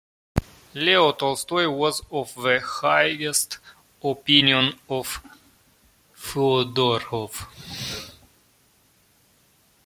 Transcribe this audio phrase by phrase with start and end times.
[0.73, 3.59] Leo Tolstoy was of the highest
[4.03, 5.21] opinion of
[6.15, 7.45] Fyodorov.